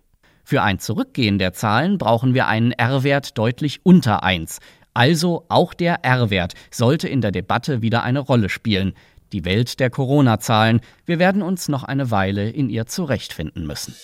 Für 0.45 0.61
ein 0.61 0.79
Zurückgehen 0.79 1.39
der 1.39 1.51
Zahlen 1.51 1.97
brauchen 1.97 2.33
wir 2.33 2.47
einen 2.47 2.71
R-Wert 2.71 3.37
deutlich 3.37 3.81
unter 3.83 4.23
1. 4.23 4.59
Also 4.93 5.45
auch 5.47 5.73
der 5.73 6.03
R-Wert 6.03 6.53
sollte 6.69 7.07
in 7.07 7.21
der 7.21 7.31
Debatte 7.31 7.81
wieder 7.81 8.03
eine 8.03 8.19
Rolle 8.19 8.49
spielen. 8.49 8.93
Die 9.33 9.45
Welt 9.45 9.79
der 9.79 9.89
Corona-Zahlen. 9.89 10.81
Wir 11.05 11.19
werden 11.19 11.41
uns 11.41 11.67
noch 11.67 11.83
eine 11.83 12.11
Weile 12.11 12.49
in 12.49 12.69
ihr 12.69 12.85
zurechtfinden 12.85 13.65
müssen. 13.65 13.95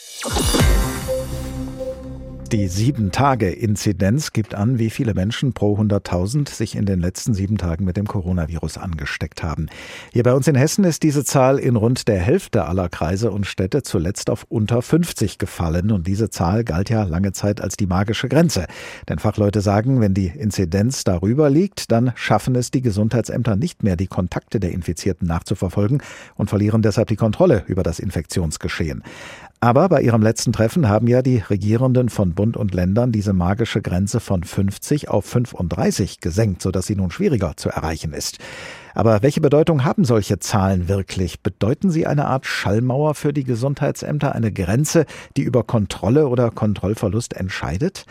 Die 2.51 2.69
Sieben-Tage-Inzidenz 2.69 4.31
gibt 4.31 4.55
an, 4.55 4.79
wie 4.79 4.89
viele 4.89 5.13
Menschen 5.13 5.51
pro 5.51 5.77
100.000 5.77 6.49
sich 6.49 6.75
in 6.75 6.85
den 6.85 7.01
letzten 7.01 7.33
sieben 7.33 7.57
Tagen 7.57 7.83
mit 7.83 7.97
dem 7.97 8.07
Coronavirus 8.07 8.77
angesteckt 8.77 9.43
haben. 9.43 9.67
Hier 10.13 10.23
bei 10.23 10.33
uns 10.33 10.47
in 10.47 10.55
Hessen 10.55 10.85
ist 10.85 11.03
diese 11.03 11.25
Zahl 11.25 11.59
in 11.59 11.75
rund 11.75 12.07
der 12.07 12.19
Hälfte 12.19 12.65
aller 12.65 12.87
Kreise 12.87 13.31
und 13.31 13.45
Städte 13.47 13.83
zuletzt 13.83 14.29
auf 14.29 14.45
unter 14.47 14.81
50 14.81 15.39
gefallen. 15.39 15.91
Und 15.91 16.07
diese 16.07 16.29
Zahl 16.29 16.63
galt 16.63 16.89
ja 16.89 17.03
lange 17.03 17.33
Zeit 17.33 17.59
als 17.59 17.75
die 17.75 17.85
magische 17.85 18.29
Grenze. 18.29 18.67
Denn 19.09 19.19
Fachleute 19.19 19.59
sagen, 19.59 19.99
wenn 19.99 20.13
die 20.13 20.27
Inzidenz 20.27 21.03
darüber 21.03 21.49
liegt, 21.49 21.91
dann 21.91 22.13
schaffen 22.15 22.55
es 22.55 22.71
die 22.71 22.81
Gesundheitsämter 22.81 23.57
nicht 23.57 23.83
mehr, 23.83 23.97
die 23.97 24.07
Kontakte 24.07 24.61
der 24.61 24.71
Infizierten 24.71 25.27
nachzuverfolgen 25.27 26.01
und 26.35 26.49
verlieren 26.49 26.81
deshalb 26.81 27.09
die 27.09 27.17
Kontrolle 27.17 27.65
über 27.67 27.83
das 27.83 27.99
Infektionsgeschehen. 27.99 29.03
Aber 29.59 29.89
bei 29.89 30.01
ihrem 30.01 30.21
letzten 30.21 30.53
Treffen 30.53 30.87
haben 30.87 31.07
ja 31.07 31.23
die 31.23 31.37
Regierenden 31.37 32.09
von 32.09 32.33
Bund 32.33 32.57
und 32.57 32.75
Ländern 32.75 33.11
diese 33.11 33.33
magische 33.33 33.81
Grenze 33.81 34.19
von 34.19 34.43
50 34.43 35.09
auf 35.09 35.25
35 35.25 36.19
gesenkt, 36.19 36.61
sodass 36.61 36.85
sie 36.85 36.95
nun 36.95 37.09
schwieriger 37.09 37.53
zu 37.57 37.69
erreichen 37.69 38.13
ist. 38.13 38.37
Aber 38.97 39.21
welche 39.21 39.41
Bedeutung 39.41 39.83
haben 39.83 40.05
solche 40.05 40.39
Zahlen 40.39 40.87
wirklich? 40.87 41.41
Bedeuten 41.41 41.91
sie 41.91 42.07
eine 42.07 42.25
Art 42.25 42.47
Schallmauer 42.47 43.13
für 43.13 43.31
die 43.31 43.43
Gesundheitsämter, 43.43 44.33
eine 44.33 44.51
Grenze, 44.51 45.05
die 45.37 45.43
über 45.43 45.61
Kontrolle 45.61 46.27
oder 46.27 46.49
Kontrollverlust 46.49 47.35
entscheidet? 47.35 48.07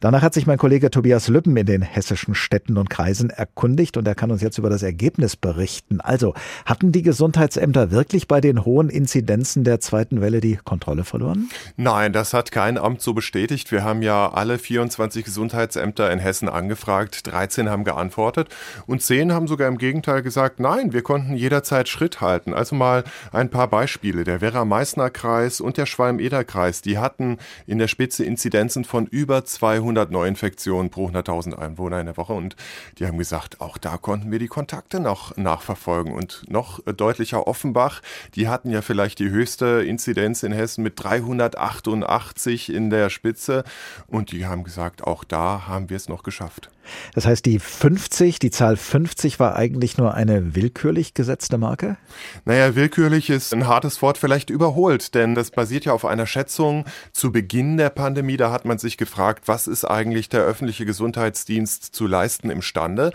Danach 0.00 0.22
hat 0.22 0.34
sich 0.34 0.46
mein 0.46 0.58
Kollege 0.58 0.92
Tobias 0.92 1.26
Lübben 1.26 1.56
in 1.56 1.66
den 1.66 1.82
hessischen 1.82 2.36
Städten 2.36 2.76
und 2.76 2.88
Kreisen 2.88 3.30
erkundigt 3.30 3.96
und 3.96 4.06
er 4.06 4.14
kann 4.14 4.30
uns 4.30 4.40
jetzt 4.40 4.56
über 4.56 4.70
das 4.70 4.84
Ergebnis 4.84 5.34
berichten. 5.34 6.00
Also, 6.00 6.34
hatten 6.64 6.92
die 6.92 7.02
Gesundheitsämter 7.02 7.90
wirklich 7.90 8.28
bei 8.28 8.40
den 8.40 8.64
hohen 8.64 8.90
Inzidenzen 8.90 9.64
der 9.64 9.80
zweiten 9.80 10.20
Welle 10.20 10.40
die 10.40 10.54
Kontrolle 10.54 11.02
verloren? 11.02 11.50
Nein, 11.76 12.12
das 12.12 12.32
hat 12.32 12.52
kein 12.52 12.78
Amt 12.78 13.02
so 13.02 13.12
bestätigt. 13.12 13.72
Wir 13.72 13.82
haben 13.82 14.02
ja 14.02 14.30
alle 14.30 14.60
24 14.60 15.24
Gesundheitsämter 15.24 16.12
in 16.12 16.20
Hessen 16.20 16.48
angefragt. 16.48 17.26
13 17.26 17.68
haben 17.68 17.82
geantwortet 17.82 18.50
und 18.86 19.02
10 19.02 19.32
haben 19.32 19.48
sogar 19.48 19.66
im 19.66 19.78
Gegenteil 19.78 20.22
gesagt, 20.28 20.60
nein, 20.60 20.92
wir 20.92 21.00
konnten 21.00 21.34
jederzeit 21.34 21.88
Schritt 21.88 22.20
halten. 22.20 22.52
Also 22.52 22.76
mal 22.76 23.04
ein 23.32 23.48
paar 23.48 23.66
Beispiele. 23.66 24.24
Der 24.24 24.42
Werra-Meißner-Kreis 24.42 25.62
und 25.62 25.78
der 25.78 25.86
Schwalm-Eder-Kreis, 25.86 26.82
die 26.82 26.98
hatten 26.98 27.38
in 27.66 27.78
der 27.78 27.88
Spitze 27.88 28.24
Inzidenzen 28.24 28.84
von 28.84 29.06
über 29.06 29.46
200 29.46 30.10
Neuinfektionen 30.10 30.90
pro 30.90 31.08
100.000 31.08 31.54
Einwohner 31.54 32.00
in 32.00 32.06
der 32.06 32.18
Woche. 32.18 32.34
Und 32.34 32.56
die 32.98 33.06
haben 33.06 33.16
gesagt, 33.16 33.62
auch 33.62 33.78
da 33.78 33.96
konnten 33.96 34.30
wir 34.30 34.38
die 34.38 34.48
Kontakte 34.48 35.00
noch 35.00 35.36
nachverfolgen. 35.38 36.12
Und 36.12 36.44
noch 36.48 36.80
deutlicher 36.84 37.46
Offenbach, 37.46 38.02
die 38.34 38.48
hatten 38.48 38.70
ja 38.70 38.82
vielleicht 38.82 39.18
die 39.18 39.30
höchste 39.30 39.82
Inzidenz 39.82 40.42
in 40.42 40.52
Hessen 40.52 40.84
mit 40.84 41.02
388 41.02 42.70
in 42.70 42.90
der 42.90 43.08
Spitze. 43.08 43.64
Und 44.06 44.30
die 44.32 44.44
haben 44.44 44.62
gesagt, 44.62 45.04
auch 45.04 45.24
da 45.24 45.66
haben 45.66 45.88
wir 45.88 45.96
es 45.96 46.10
noch 46.10 46.22
geschafft. 46.22 46.70
Das 47.14 47.26
heißt, 47.26 47.44
die 47.44 47.58
50, 47.58 48.38
die 48.38 48.50
Zahl 48.50 48.76
50 48.76 49.38
war 49.40 49.56
eigentlich 49.56 49.98
nur 49.98 50.14
eine 50.18 50.56
willkürlich 50.56 51.14
gesetzte 51.14 51.58
Marke? 51.58 51.96
Naja, 52.44 52.74
willkürlich 52.74 53.30
ist 53.30 53.54
ein 53.54 53.68
hartes 53.68 54.02
Wort 54.02 54.18
vielleicht 54.18 54.50
überholt, 54.50 55.14
denn 55.14 55.36
das 55.36 55.52
basiert 55.52 55.84
ja 55.84 55.92
auf 55.92 56.04
einer 56.04 56.26
Schätzung 56.26 56.86
zu 57.12 57.30
Beginn 57.30 57.76
der 57.76 57.90
Pandemie. 57.90 58.36
Da 58.36 58.50
hat 58.50 58.64
man 58.64 58.78
sich 58.78 58.96
gefragt, 58.96 59.46
was 59.46 59.68
ist 59.68 59.84
eigentlich 59.84 60.28
der 60.28 60.42
öffentliche 60.42 60.84
Gesundheitsdienst 60.84 61.94
zu 61.94 62.08
leisten 62.08 62.50
imstande? 62.50 63.12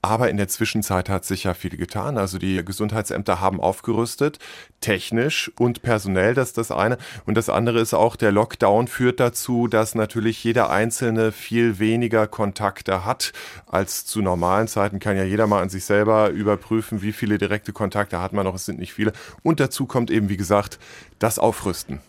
Aber 0.00 0.30
in 0.30 0.36
der 0.36 0.46
Zwischenzeit 0.46 1.08
hat 1.08 1.24
sich 1.24 1.42
ja 1.42 1.54
viel 1.54 1.76
getan. 1.76 2.18
Also 2.18 2.38
die 2.38 2.64
Gesundheitsämter 2.64 3.40
haben 3.40 3.60
aufgerüstet, 3.60 4.38
technisch 4.80 5.50
und 5.58 5.82
personell, 5.82 6.34
das 6.34 6.48
ist 6.48 6.58
das 6.58 6.70
eine. 6.70 6.98
Und 7.26 7.36
das 7.36 7.48
andere 7.48 7.80
ist 7.80 7.94
auch, 7.94 8.14
der 8.14 8.30
Lockdown 8.30 8.86
führt 8.86 9.18
dazu, 9.18 9.66
dass 9.66 9.96
natürlich 9.96 10.44
jeder 10.44 10.70
Einzelne 10.70 11.32
viel 11.32 11.80
weniger 11.80 12.28
Kontakte 12.28 13.04
hat 13.04 13.32
als 13.66 14.06
zu 14.06 14.22
normalen 14.22 14.68
Zeiten. 14.68 15.00
Kann 15.00 15.16
ja 15.16 15.24
jeder 15.24 15.48
mal 15.48 15.62
an 15.62 15.68
sich 15.68 15.84
selber 15.84 16.28
überprüfen, 16.44 17.00
wie 17.00 17.12
viele 17.12 17.38
direkte 17.38 17.72
Kontakte 17.72 18.20
hat 18.20 18.34
man 18.34 18.44
noch. 18.44 18.54
Es 18.54 18.66
sind 18.66 18.78
nicht 18.78 18.92
viele. 18.92 19.12
Und 19.42 19.60
dazu 19.60 19.86
kommt 19.86 20.10
eben, 20.10 20.28
wie 20.28 20.36
gesagt, 20.36 20.78
das 21.18 21.38
Aufrüsten. 21.38 22.00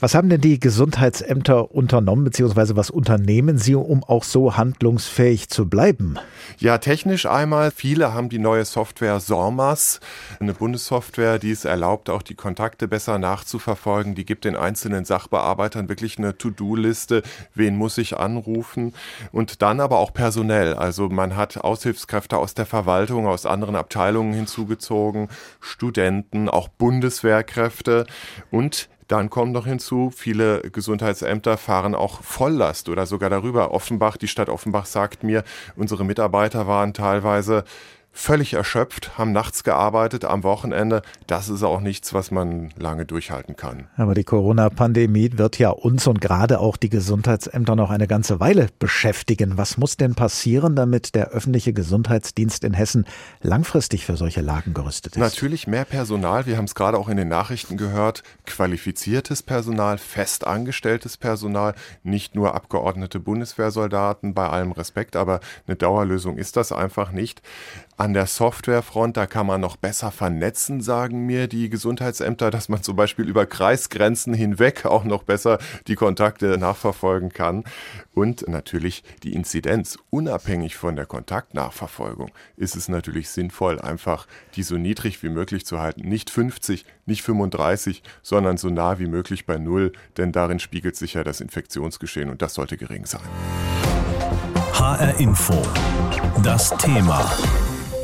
Was 0.00 0.14
haben 0.14 0.28
denn 0.28 0.40
die 0.40 0.58
Gesundheitsämter 0.58 1.72
unternommen, 1.72 2.24
beziehungsweise 2.24 2.76
was 2.76 2.90
unternehmen 2.90 3.56
sie, 3.56 3.74
um 3.74 4.02
auch 4.02 4.24
so 4.24 4.56
handlungsfähig 4.56 5.48
zu 5.48 5.68
bleiben? 5.68 6.18
Ja, 6.58 6.78
technisch 6.78 7.26
einmal. 7.26 7.70
Viele 7.70 8.12
haben 8.12 8.28
die 8.28 8.38
neue 8.38 8.64
Software 8.64 9.20
SORMAS, 9.20 10.00
eine 10.40 10.54
Bundessoftware, 10.54 11.38
die 11.38 11.52
es 11.52 11.64
erlaubt, 11.64 12.10
auch 12.10 12.22
die 12.22 12.34
Kontakte 12.34 12.88
besser 12.88 13.18
nachzuverfolgen. 13.18 14.14
Die 14.14 14.24
gibt 14.24 14.44
den 14.44 14.56
einzelnen 14.56 15.04
Sachbearbeitern 15.04 15.88
wirklich 15.88 16.18
eine 16.18 16.36
To-Do-Liste, 16.36 17.22
wen 17.54 17.76
muss 17.76 17.96
ich 17.98 18.16
anrufen. 18.16 18.92
Und 19.30 19.62
dann 19.62 19.80
aber 19.80 19.98
auch 19.98 20.12
personell. 20.12 20.74
Also 20.74 21.08
man 21.08 21.36
hat 21.36 21.58
Aushilfskräfte 21.58 22.38
aus 22.38 22.54
der 22.54 22.66
Verwaltung, 22.66 23.26
aus 23.26 23.46
anderen 23.46 23.73
Abteilungen 23.76 24.32
hinzugezogen, 24.32 25.28
Studenten, 25.60 26.48
auch 26.48 26.68
Bundeswehrkräfte 26.68 28.06
und 28.50 28.88
dann 29.08 29.28
kommt 29.28 29.52
noch 29.52 29.66
hinzu, 29.66 30.10
viele 30.10 30.62
Gesundheitsämter 30.62 31.58
fahren 31.58 31.94
auch 31.94 32.22
Volllast 32.22 32.88
oder 32.88 33.04
sogar 33.04 33.28
darüber. 33.28 33.72
Offenbach, 33.72 34.16
die 34.16 34.28
Stadt 34.28 34.48
Offenbach 34.48 34.86
sagt 34.86 35.22
mir, 35.22 35.44
unsere 35.76 36.04
Mitarbeiter 36.04 36.66
waren 36.66 36.94
teilweise 36.94 37.64
völlig 38.14 38.54
erschöpft, 38.54 39.18
haben 39.18 39.32
nachts 39.32 39.64
gearbeitet, 39.64 40.24
am 40.24 40.44
Wochenende. 40.44 41.02
Das 41.26 41.48
ist 41.48 41.62
auch 41.64 41.80
nichts, 41.80 42.14
was 42.14 42.30
man 42.30 42.72
lange 42.78 43.04
durchhalten 43.04 43.56
kann. 43.56 43.88
Aber 43.96 44.14
die 44.14 44.24
Corona-Pandemie 44.24 45.32
wird 45.34 45.58
ja 45.58 45.70
uns 45.70 46.06
und 46.06 46.20
gerade 46.20 46.60
auch 46.60 46.76
die 46.76 46.88
Gesundheitsämter 46.88 47.74
noch 47.74 47.90
eine 47.90 48.06
ganze 48.06 48.38
Weile 48.40 48.68
beschäftigen. 48.78 49.58
Was 49.58 49.76
muss 49.76 49.96
denn 49.96 50.14
passieren, 50.14 50.76
damit 50.76 51.14
der 51.14 51.30
öffentliche 51.30 51.72
Gesundheitsdienst 51.72 52.62
in 52.64 52.72
Hessen 52.72 53.04
langfristig 53.42 54.06
für 54.06 54.16
solche 54.16 54.40
Lagen 54.40 54.72
gerüstet 54.74 55.16
ist? 55.16 55.20
Natürlich 55.20 55.66
mehr 55.66 55.84
Personal. 55.84 56.46
Wir 56.46 56.56
haben 56.56 56.66
es 56.66 56.76
gerade 56.76 56.98
auch 56.98 57.08
in 57.08 57.16
den 57.16 57.28
Nachrichten 57.28 57.76
gehört. 57.76 58.22
Qualifiziertes 58.46 59.42
Personal, 59.42 59.98
festangestelltes 59.98 61.16
Personal, 61.16 61.74
nicht 62.04 62.36
nur 62.36 62.54
abgeordnete 62.54 63.18
Bundeswehrsoldaten, 63.18 64.34
bei 64.34 64.48
allem 64.48 64.70
Respekt, 64.70 65.16
aber 65.16 65.40
eine 65.66 65.76
Dauerlösung 65.76 66.38
ist 66.38 66.56
das 66.56 66.70
einfach 66.70 67.10
nicht. 67.10 67.42
An 67.96 68.12
der 68.12 68.26
Softwarefront, 68.26 69.16
da 69.16 69.26
kann 69.26 69.46
man 69.46 69.60
noch 69.60 69.76
besser 69.76 70.10
vernetzen, 70.10 70.80
sagen 70.80 71.26
mir 71.26 71.46
die 71.46 71.70
Gesundheitsämter, 71.70 72.50
dass 72.50 72.68
man 72.68 72.82
zum 72.82 72.96
Beispiel 72.96 73.28
über 73.28 73.46
Kreisgrenzen 73.46 74.34
hinweg 74.34 74.84
auch 74.84 75.04
noch 75.04 75.22
besser 75.22 75.58
die 75.86 75.94
Kontakte 75.94 76.58
nachverfolgen 76.58 77.32
kann. 77.32 77.62
Und 78.12 78.48
natürlich 78.48 79.04
die 79.22 79.32
Inzidenz, 79.32 79.96
unabhängig 80.10 80.74
von 80.74 80.96
der 80.96 81.06
Kontaktnachverfolgung, 81.06 82.32
ist 82.56 82.74
es 82.74 82.88
natürlich 82.88 83.28
sinnvoll, 83.28 83.80
einfach 83.80 84.26
die 84.56 84.64
so 84.64 84.76
niedrig 84.76 85.22
wie 85.22 85.28
möglich 85.28 85.64
zu 85.64 85.78
halten. 85.78 86.08
Nicht 86.08 86.30
50, 86.30 86.84
nicht 87.06 87.22
35, 87.22 88.02
sondern 88.22 88.56
so 88.56 88.70
nah 88.70 88.98
wie 88.98 89.06
möglich 89.06 89.46
bei 89.46 89.58
Null, 89.58 89.92
denn 90.16 90.32
darin 90.32 90.58
spiegelt 90.58 90.96
sich 90.96 91.14
ja 91.14 91.22
das 91.22 91.40
Infektionsgeschehen 91.40 92.28
und 92.28 92.42
das 92.42 92.54
sollte 92.54 92.76
gering 92.76 93.06
sein. 93.06 93.22
HR 94.72 95.20
Info. 95.20 95.62
Das 96.42 96.76
Thema. 96.76 97.30